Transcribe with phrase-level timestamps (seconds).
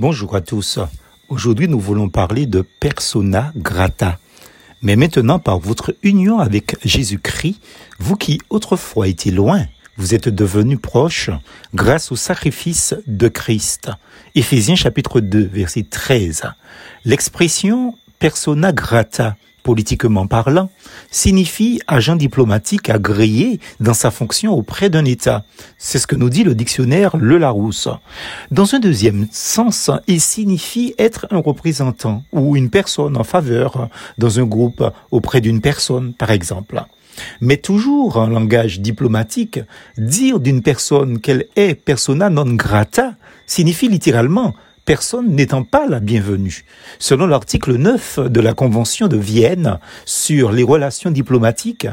[0.00, 0.78] Bonjour à tous.
[1.28, 4.18] Aujourd'hui, nous voulons parler de persona grata.
[4.80, 7.60] Mais maintenant, par votre union avec Jésus-Christ,
[7.98, 9.66] vous qui autrefois étiez loin,
[9.98, 11.28] vous êtes devenus proches
[11.74, 13.90] grâce au sacrifice de Christ.
[14.34, 16.44] Éphésiens chapitre 2, verset 13.
[17.04, 20.70] L'expression persona grata politiquement parlant,
[21.10, 25.44] signifie agent diplomatique agréé dans sa fonction auprès d'un État.
[25.78, 27.88] C'est ce que nous dit le dictionnaire Le Larousse.
[28.50, 33.88] Dans un deuxième sens, il signifie être un représentant ou une personne en faveur
[34.18, 36.82] dans un groupe auprès d'une personne, par exemple.
[37.40, 39.60] Mais toujours en langage diplomatique,
[39.98, 43.14] dire d'une personne qu'elle est persona non grata
[43.46, 46.64] signifie littéralement personne n'étant pas la bienvenue.
[46.98, 51.86] Selon l'article 9 de la Convention de Vienne sur les relations diplomatiques,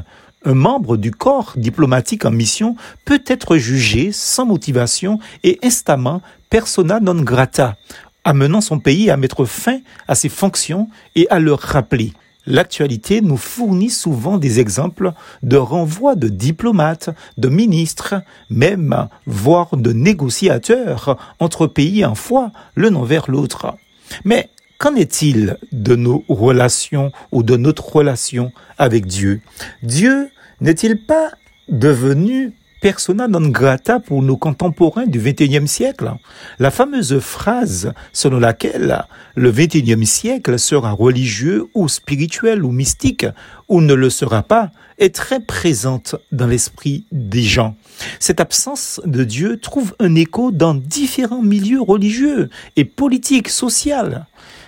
[0.45, 6.99] un membre du corps diplomatique en mission peut être jugé sans motivation et instamment persona
[6.99, 7.75] non grata,
[8.23, 12.13] amenant son pays à mettre fin à ses fonctions et à le rappeler
[12.47, 15.11] l'actualité nous fournit souvent des exemples
[15.43, 18.15] de renvois de diplomates, de ministres,
[18.49, 23.75] même voire de négociateurs entre pays en foi, l'un envers l'autre.
[24.23, 29.41] Mais qu'en est-il de nos relations ou de notre relation avec Dieu?
[29.83, 30.29] Dieu
[30.61, 31.31] n'est-il pas
[31.69, 36.11] devenu persona non grata pour nos contemporains du XXIe siècle.
[36.59, 43.25] La fameuse phrase selon laquelle le XXIe siècle sera religieux ou spirituel ou mystique
[43.67, 47.75] ou ne le sera pas est très présente dans l'esprit des gens.
[48.19, 53.77] Cette absence de Dieu trouve un écho dans différents milieux religieux et politiques, sociaux.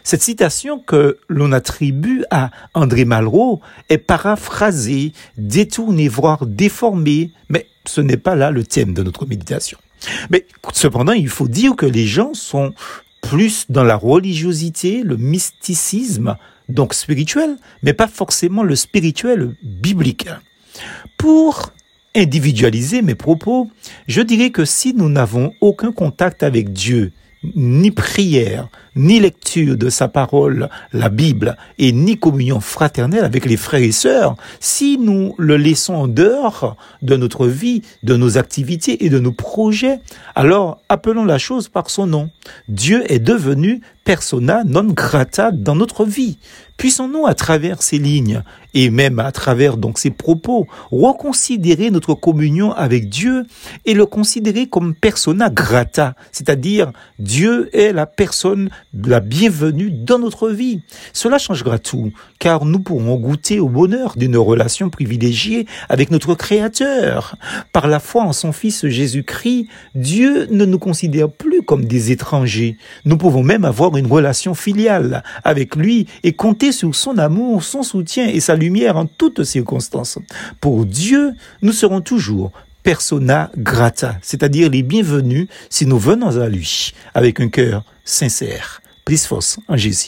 [0.04, 8.02] Cette citation que l'on attribue à André Malraux est paraphrasée, détournée, voire déformée, mais ce
[8.02, 9.78] n'est pas là le thème de notre méditation.
[10.30, 12.74] Mais cependant, il faut dire que les gens sont
[13.22, 16.36] plus dans la religiosité, le mysticisme,
[16.68, 20.28] donc spirituel, mais pas forcément le spirituel biblique.
[21.18, 21.74] Pour
[22.16, 23.70] individualiser mes propos,
[24.08, 27.12] je dirais que si nous n'avons aucun contact avec Dieu,
[27.56, 33.58] ni prière, ni lecture de sa parole, la Bible, et ni communion fraternelle avec les
[33.58, 39.06] frères et sœurs, si nous le laissons en dehors de notre vie, de nos activités
[39.06, 40.00] et de nos projets,
[40.36, 42.30] alors appelons la chose par son nom.
[42.68, 46.40] Dieu est devenu persona non grata dans notre vie.
[46.78, 48.42] Puissons-nous, à travers ces lignes,
[48.74, 53.44] et même à travers donc ces propos, reconsidérer notre communion avec Dieu
[53.86, 60.50] et le considérer comme persona grata, c'est-à-dire Dieu est la personne la bienvenue dans notre
[60.50, 60.82] vie.
[61.12, 67.36] Cela changera tout, car nous pourrons goûter au bonheur d'une relation privilégiée avec notre Créateur.
[67.74, 72.78] Par la foi en son Fils Jésus-Christ, Dieu ne nous considère plus comme des étrangers.
[73.04, 77.84] Nous pouvons même avoir une relation filiale avec lui et compter sur son amour, son
[77.84, 80.18] soutien et sa lumière en toutes circonstances.
[80.60, 82.52] Pour Dieu, nous serons toujours
[82.84, 88.82] persona grata, c'est-à-dire les bienvenus si nous venons à lui avec un cœur sincère.
[89.06, 90.08] Plus force en Jésus.